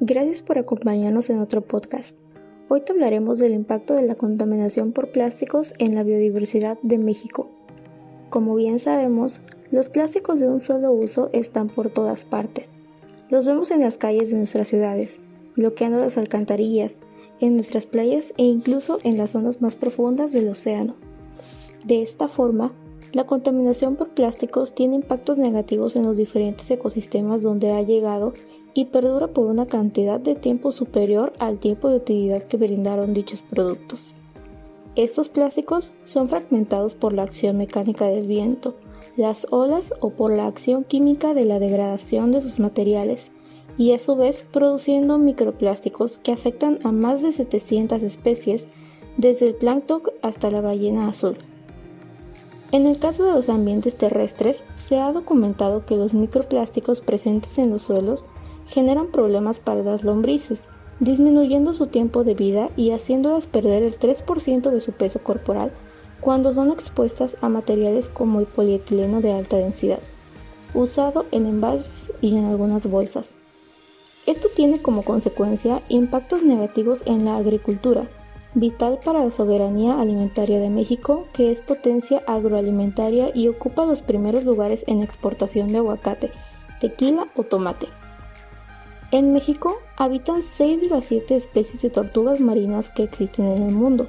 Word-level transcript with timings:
Gracias 0.00 0.42
por 0.42 0.58
acompañarnos 0.58 1.28
en 1.28 1.40
otro 1.40 1.60
podcast. 1.60 2.16
Hoy 2.68 2.82
te 2.82 2.92
hablaremos 2.92 3.40
del 3.40 3.52
impacto 3.52 3.94
de 3.94 4.02
la 4.02 4.14
contaminación 4.14 4.92
por 4.92 5.10
plásticos 5.10 5.74
en 5.78 5.96
la 5.96 6.04
biodiversidad 6.04 6.78
de 6.82 6.98
México. 6.98 7.48
Como 8.30 8.54
bien 8.54 8.78
sabemos, 8.78 9.40
los 9.72 9.88
plásticos 9.88 10.38
de 10.38 10.46
un 10.46 10.60
solo 10.60 10.92
uso 10.92 11.30
están 11.32 11.68
por 11.68 11.90
todas 11.90 12.24
partes. 12.24 12.68
Los 13.28 13.44
vemos 13.44 13.72
en 13.72 13.80
las 13.80 13.98
calles 13.98 14.30
de 14.30 14.36
nuestras 14.36 14.68
ciudades, 14.68 15.18
bloqueando 15.56 15.98
las 15.98 16.16
alcantarillas, 16.16 17.00
en 17.40 17.56
nuestras 17.56 17.86
playas 17.86 18.32
e 18.36 18.44
incluso 18.44 18.98
en 19.02 19.18
las 19.18 19.32
zonas 19.32 19.60
más 19.60 19.74
profundas 19.74 20.30
del 20.30 20.48
océano. 20.48 20.94
De 21.84 22.02
esta 22.02 22.28
forma, 22.28 22.70
la 23.12 23.26
contaminación 23.26 23.96
por 23.96 24.10
plásticos 24.10 24.76
tiene 24.76 24.94
impactos 24.94 25.38
negativos 25.38 25.96
en 25.96 26.04
los 26.04 26.16
diferentes 26.16 26.70
ecosistemas 26.70 27.42
donde 27.42 27.72
ha 27.72 27.82
llegado 27.82 28.32
y 28.78 28.84
perdura 28.84 29.26
por 29.26 29.46
una 29.46 29.66
cantidad 29.66 30.20
de 30.20 30.36
tiempo 30.36 30.70
superior 30.70 31.32
al 31.40 31.58
tiempo 31.58 31.88
de 31.88 31.96
utilidad 31.96 32.44
que 32.44 32.56
brindaron 32.56 33.12
dichos 33.12 33.42
productos. 33.42 34.14
Estos 34.94 35.28
plásticos 35.28 35.92
son 36.04 36.28
fragmentados 36.28 36.94
por 36.94 37.12
la 37.12 37.24
acción 37.24 37.56
mecánica 37.56 38.06
del 38.06 38.28
viento, 38.28 38.76
las 39.16 39.48
olas 39.50 39.92
o 39.98 40.10
por 40.10 40.32
la 40.32 40.46
acción 40.46 40.84
química 40.84 41.34
de 41.34 41.44
la 41.44 41.58
degradación 41.58 42.30
de 42.30 42.40
sus 42.40 42.60
materiales, 42.60 43.32
y 43.78 43.94
a 43.94 43.98
su 43.98 44.14
vez 44.14 44.46
produciendo 44.52 45.18
microplásticos 45.18 46.18
que 46.18 46.30
afectan 46.30 46.78
a 46.84 46.92
más 46.92 47.20
de 47.20 47.32
700 47.32 48.04
especies, 48.04 48.68
desde 49.16 49.48
el 49.48 49.56
plancton 49.56 50.02
hasta 50.22 50.52
la 50.52 50.60
ballena 50.60 51.08
azul. 51.08 51.36
En 52.70 52.86
el 52.86 53.00
caso 53.00 53.24
de 53.24 53.32
los 53.32 53.48
ambientes 53.48 53.96
terrestres, 53.96 54.62
se 54.76 54.98
ha 55.00 55.10
documentado 55.10 55.84
que 55.84 55.96
los 55.96 56.14
microplásticos 56.14 57.00
presentes 57.00 57.58
en 57.58 57.70
los 57.70 57.82
suelos 57.82 58.24
generan 58.68 59.08
problemas 59.08 59.60
para 59.60 59.82
las 59.82 60.04
lombrices, 60.04 60.64
disminuyendo 61.00 61.74
su 61.74 61.86
tiempo 61.86 62.24
de 62.24 62.34
vida 62.34 62.70
y 62.76 62.90
haciéndolas 62.90 63.46
perder 63.46 63.82
el 63.82 63.98
3% 63.98 64.70
de 64.70 64.80
su 64.80 64.92
peso 64.92 65.20
corporal 65.20 65.72
cuando 66.20 66.52
son 66.52 66.70
expuestas 66.70 67.36
a 67.40 67.48
materiales 67.48 68.08
como 68.08 68.40
el 68.40 68.46
polietileno 68.46 69.20
de 69.20 69.32
alta 69.32 69.56
densidad, 69.56 70.00
usado 70.74 71.26
en 71.30 71.46
envases 71.46 72.12
y 72.20 72.36
en 72.36 72.46
algunas 72.46 72.86
bolsas. 72.86 73.34
Esto 74.26 74.48
tiene 74.54 74.82
como 74.82 75.04
consecuencia 75.04 75.80
impactos 75.88 76.42
negativos 76.42 77.00
en 77.06 77.24
la 77.24 77.36
agricultura, 77.36 78.08
vital 78.54 78.98
para 79.04 79.24
la 79.24 79.30
soberanía 79.30 80.00
alimentaria 80.00 80.58
de 80.58 80.70
México, 80.70 81.26
que 81.32 81.52
es 81.52 81.60
potencia 81.60 82.22
agroalimentaria 82.26 83.30
y 83.34 83.48
ocupa 83.48 83.86
los 83.86 84.02
primeros 84.02 84.44
lugares 84.44 84.84
en 84.86 85.02
exportación 85.02 85.72
de 85.72 85.78
aguacate, 85.78 86.30
tequila 86.80 87.28
o 87.36 87.44
tomate. 87.44 87.86
En 89.10 89.32
México 89.32 89.78
habitan 89.96 90.42
6 90.42 90.82
de 90.82 90.88
las 90.88 91.04
7 91.06 91.36
especies 91.36 91.82
de 91.82 91.90
tortugas 91.90 92.40
marinas 92.40 92.90
que 92.90 93.02
existen 93.02 93.46
en 93.46 93.62
el 93.62 93.74
mundo, 93.74 94.06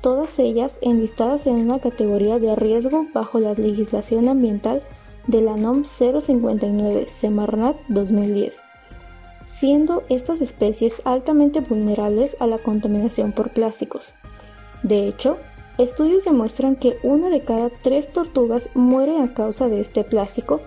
todas 0.00 0.38
ellas 0.38 0.78
enlistadas 0.82 1.46
en 1.46 1.54
una 1.54 1.80
categoría 1.80 2.38
de 2.38 2.54
riesgo 2.54 3.06
bajo 3.12 3.40
la 3.40 3.54
legislación 3.54 4.28
ambiental 4.28 4.82
de 5.26 5.40
la 5.42 5.56
NOM 5.56 5.84
059 5.84 7.06
Semarnat 7.08 7.76
2010 7.88 8.56
siendo 9.50 10.04
estas 10.08 10.40
especies 10.40 11.02
altamente 11.04 11.60
vulnerables 11.60 12.36
a 12.40 12.46
la 12.46 12.58
contaminación 12.58 13.32
por 13.32 13.50
plásticos. 13.50 14.12
De 14.82 15.06
hecho, 15.06 15.36
estudios 15.76 16.24
demuestran 16.24 16.76
que 16.76 16.96
una 17.02 17.28
de 17.28 17.42
cada 17.42 17.68
tres 17.68 18.10
tortugas 18.12 18.68
muere 18.74 19.20
a 19.20 19.34
causa 19.34 19.68
de 19.68 19.80
este 19.80 20.04
plástico 20.04 20.60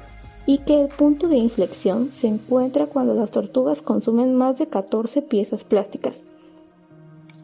y 0.46 0.60
que 0.60 0.82
el 0.82 0.88
punto 0.90 1.28
de 1.28 1.38
inflexión 1.38 2.12
se 2.12 2.28
encuentra 2.28 2.88
cuando 2.88 3.14
las 3.14 3.32
tortugas 3.32 3.82
consumen 3.82 4.36
más 4.36 4.58
de 4.58 4.68
14 4.68 5.22
piezas 5.22 5.64
plásticas. 5.64 6.22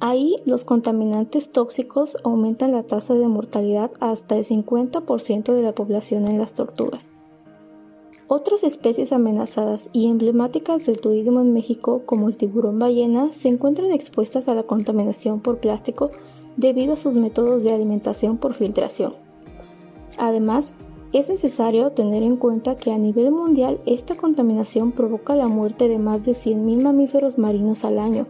Ahí 0.01 0.37
los 0.45 0.63
contaminantes 0.63 1.51
tóxicos 1.51 2.17
aumentan 2.23 2.71
la 2.71 2.83
tasa 2.83 3.13
de 3.13 3.27
mortalidad 3.27 3.91
hasta 3.99 4.37
el 4.37 4.45
50% 4.45 5.53
de 5.53 5.61
la 5.61 5.73
población 5.73 6.27
en 6.27 6.37
las 6.39 6.53
tortugas. 6.53 7.03
Otras 8.27 8.63
especies 8.63 9.11
amenazadas 9.11 9.89
y 9.91 10.07
emblemáticas 10.07 10.85
del 10.85 11.01
turismo 11.01 11.41
en 11.41 11.51
México, 11.51 12.03
como 12.05 12.29
el 12.29 12.37
tiburón 12.37 12.79
ballena, 12.79 13.33
se 13.33 13.49
encuentran 13.49 13.91
expuestas 13.91 14.47
a 14.47 14.53
la 14.53 14.63
contaminación 14.63 15.39
por 15.39 15.57
plástico 15.57 16.11
debido 16.55 16.93
a 16.93 16.97
sus 16.97 17.15
métodos 17.15 17.63
de 17.63 17.73
alimentación 17.73 18.37
por 18.37 18.53
filtración. 18.53 19.15
Además, 20.17 20.73
es 21.11 21.29
necesario 21.29 21.91
tener 21.91 22.21
en 22.21 22.37
cuenta 22.37 22.75
que 22.75 22.91
a 22.91 22.97
nivel 22.97 23.31
mundial 23.31 23.79
esta 23.85 24.15
contaminación 24.15 24.91
provoca 24.91 25.35
la 25.35 25.47
muerte 25.47 25.87
de 25.87 25.97
más 25.97 26.23
de 26.23 26.33
100.000 26.33 26.83
mamíferos 26.83 27.37
marinos 27.37 27.83
al 27.83 27.97
año 27.97 28.27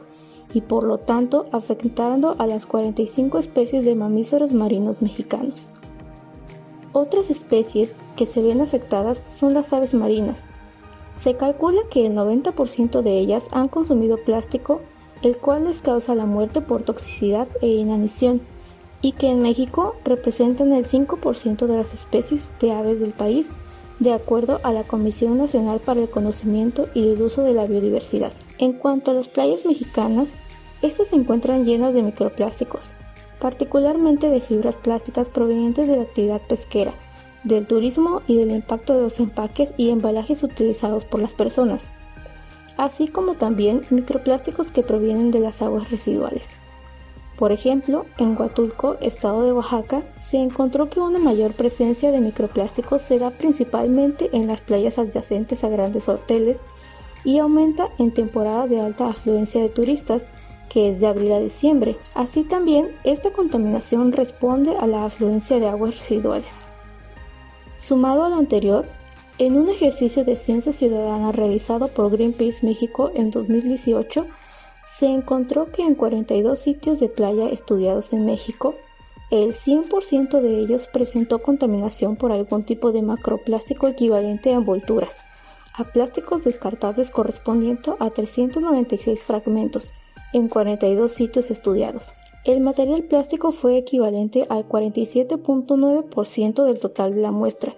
y 0.54 0.62
por 0.62 0.84
lo 0.84 0.98
tanto 0.98 1.48
afectando 1.52 2.36
a 2.40 2.48
las 2.48 2.66
45 2.66 3.38
especies 3.38 3.84
de 3.84 3.96
mamíferos 3.96 4.54
marinos 4.54 5.02
mexicanos. 5.02 5.70
Otras 6.94 7.30
especies 7.30 7.96
que 8.16 8.26
se 8.26 8.42
ven 8.42 8.62
afectadas 8.62 9.20
son 9.20 9.54
las 9.54 9.72
aves 9.74 9.94
marinas. 9.94 10.44
Se 11.18 11.36
calcula 11.36 11.82
que 11.92 12.08
el 12.08 12.14
90% 12.16 13.02
de 13.02 13.20
ellas 13.20 13.48
han 13.52 13.68
consumido 13.68 14.18
plástico, 14.18 14.80
el 15.22 15.38
cual 15.38 15.66
les 15.66 15.82
causa 15.82 16.16
la 16.16 16.26
muerte 16.26 16.62
por 16.62 16.84
toxicidad 16.84 17.48
e 17.62 17.68
inanición, 17.68 18.42
y 19.02 19.14
que 19.14 19.28
en 19.28 19.42
México 19.42 19.96
representan 20.04 20.74
el 20.74 20.86
5% 20.86 21.68
de 21.68 21.78
las 21.78 21.94
especies 21.94 22.50
de 22.60 22.72
aves 22.72 23.00
del 23.00 23.14
país, 23.14 23.48
de 24.00 24.14
acuerdo 24.14 24.60
a 24.64 24.72
la 24.72 24.84
Comisión 24.84 25.38
Nacional 25.38 25.80
para 25.80 26.02
el 26.02 26.10
Conocimiento 26.10 26.88
y 26.94 27.10
el 27.10 27.22
Uso 27.22 27.44
de 27.44 27.54
la 27.54 27.66
Biodiversidad. 27.66 28.32
En 28.58 28.74
cuanto 28.74 29.12
a 29.12 29.14
las 29.14 29.28
playas 29.28 29.66
mexicanas, 29.66 30.30
estas 30.82 31.10
se 31.10 31.16
encuentran 31.16 31.66
llenas 31.66 31.94
de 31.94 32.02
microplásticos, 32.02 32.92
particularmente 33.40 34.30
de 34.30 34.42
fibras 34.42 34.76
plásticas 34.76 35.28
provenientes 35.28 35.88
de 35.88 35.98
la 35.98 36.04
actividad 36.04 36.42
pesquera, 36.48 36.94
del 37.44 37.66
turismo 37.66 38.22
y 38.28 38.38
del 38.38 38.52
impacto 38.52 38.96
de 38.96 39.02
los 39.02 39.20
empaques 39.20 39.74
y 39.78 39.90
embalajes 39.90 40.44
utilizados 40.44 41.06
por 41.06 41.22
las 41.22 41.34
personas, 41.34 41.86
así 42.78 43.08
como 43.08 43.34
también 43.34 43.82
microplásticos 43.90 44.72
que 44.72 44.84
provienen 44.84 45.32
de 45.32 45.40
las 45.40 45.62
aguas 45.62 45.90
residuales. 45.90 46.48
Por 47.40 47.54
ejemplo, 47.54 48.06
en 48.18 48.36
Huatulco, 48.38 48.98
estado 49.00 49.46
de 49.46 49.54
Oaxaca, 49.54 50.02
se 50.20 50.36
encontró 50.36 50.90
que 50.90 51.00
una 51.00 51.20
mayor 51.20 51.54
presencia 51.54 52.12
de 52.12 52.20
microplásticos 52.20 53.02
se 53.02 53.18
da 53.18 53.30
principalmente 53.30 54.30
en 54.34 54.46
las 54.46 54.60
playas 54.60 55.00
adyacentes 55.00 55.64
a 55.64 55.70
grandes 55.70 56.10
hoteles 56.10 56.58
y 57.24 57.40
aumenta 57.40 57.88
en 57.98 58.12
temporada 58.12 58.68
de 58.68 58.82
alta 58.82 59.08
afluencia 59.08 59.62
de 59.62 59.70
turistas, 59.70 60.26
que 60.68 60.92
es 60.92 61.00
de 61.00 61.08
abril 61.08 61.32
a 61.32 61.40
diciembre. 61.40 61.96
Así 62.14 62.44
también, 62.44 62.90
esta 63.06 63.32
contaminación 63.32 64.12
responde 64.12 64.76
a 64.76 64.86
la 64.86 65.06
afluencia 65.06 65.60
de 65.60 65.70
aguas 65.70 65.98
residuales. 65.98 66.54
Sumado 67.80 68.26
a 68.26 68.30
lo 68.30 68.36
anterior, 68.36 68.86
en 69.38 69.58
un 69.58 69.70
ejercicio 69.70 70.26
de 70.26 70.36
ciencia 70.36 70.74
ciudadana 70.74 71.32
realizado 71.32 71.88
por 71.88 72.12
Greenpeace 72.12 72.66
México 72.66 73.12
en 73.16 73.32
2018, 73.32 74.28
se 74.98 75.06
encontró 75.06 75.72
que 75.72 75.84
en 75.84 75.96
42 75.96 76.60
sitios 76.60 77.00
de 77.00 77.08
playa 77.10 77.48
estudiados 77.50 78.12
en 78.12 78.26
México, 78.26 78.76
el 79.30 79.54
100% 79.54 80.42
de 80.42 80.60
ellos 80.60 80.88
presentó 80.92 81.40
contaminación 81.40 82.16
por 82.16 82.32
algún 82.32 82.64
tipo 82.64 82.92
de 82.92 83.04
macroplástico 83.04 83.88
equivalente 83.88 84.50
a 84.50 84.56
envolturas, 84.56 85.16
a 85.76 85.84
plásticos 85.84 86.44
descartables 86.44 87.12
correspondiendo 87.12 87.96
a 88.00 88.10
396 88.10 89.24
fragmentos, 89.24 89.94
en 90.34 90.48
42 90.48 91.14
sitios 91.14 91.52
estudiados. 91.52 92.12
El 92.44 92.60
material 92.60 93.04
plástico 93.04 93.52
fue 93.52 93.78
equivalente 93.78 94.48
al 94.50 94.68
47.9% 94.68 96.66
del 96.66 96.80
total 96.80 97.14
de 97.14 97.22
la 97.22 97.32
muestra, 97.32 97.76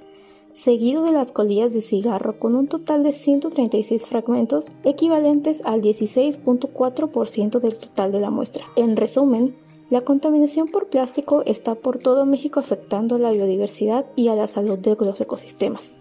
seguido 0.53 1.03
de 1.03 1.11
las 1.11 1.31
colillas 1.31 1.73
de 1.73 1.81
cigarro 1.81 2.39
con 2.39 2.55
un 2.55 2.67
total 2.67 3.03
de 3.03 3.11
136 3.11 4.05
fragmentos 4.05 4.71
equivalentes 4.83 5.61
al 5.65 5.81
16.4% 5.81 7.59
del 7.59 7.75
total 7.77 8.11
de 8.11 8.19
la 8.19 8.29
muestra. 8.29 8.65
En 8.75 8.95
resumen, 8.95 9.55
la 9.89 10.01
contaminación 10.01 10.67
por 10.69 10.87
plástico 10.87 11.43
está 11.45 11.75
por 11.75 11.97
todo 11.97 12.25
México 12.25 12.59
afectando 12.59 13.15
a 13.15 13.19
la 13.19 13.31
biodiversidad 13.31 14.05
y 14.15 14.29
a 14.29 14.35
la 14.35 14.47
salud 14.47 14.79
de 14.79 14.95
los 14.95 15.19
ecosistemas. 15.19 15.93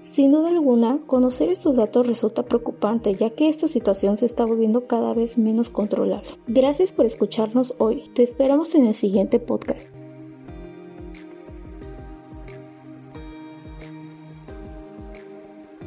Sin 0.00 0.32
duda 0.32 0.48
alguna, 0.48 1.00
conocer 1.06 1.48
estos 1.48 1.76
datos 1.76 2.06
resulta 2.06 2.44
preocupante 2.44 3.14
ya 3.14 3.30
que 3.30 3.48
esta 3.48 3.68
situación 3.68 4.16
se 4.16 4.26
está 4.26 4.44
volviendo 4.44 4.86
cada 4.86 5.12
vez 5.14 5.36
menos 5.38 5.70
controlable. 5.70 6.28
Gracias 6.46 6.92
por 6.92 7.04
escucharnos 7.04 7.74
hoy. 7.78 8.10
Te 8.14 8.22
esperamos 8.22 8.74
en 8.74 8.86
el 8.86 8.94
siguiente 8.94 9.40
podcast. 9.40 9.94